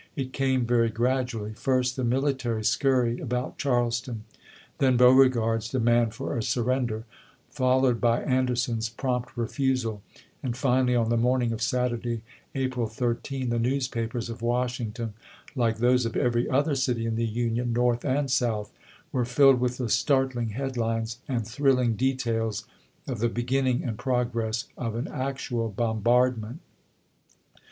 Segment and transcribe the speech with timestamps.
[0.15, 4.23] It came very gradu ally— first the military scurry about Charleston;
[4.79, 4.79] 70 ABRAHAM LINCOLN Chap.
[4.79, 4.79] IV.
[4.79, 4.97] then
[5.37, 7.05] Beauregard's demand for a surrender,
[7.51, 10.01] followed by Anderson's prompt refusal;
[10.41, 12.23] and finally, on the morning of Saturday,
[12.55, 15.13] April 13, the newspapers of Washington,
[15.55, 18.73] like those of every other city in the Union, North and South,
[19.11, 22.65] were filled with the start ling head lines and thrilling details
[23.07, 26.59] of the begin ning and progress of an actual bombardment.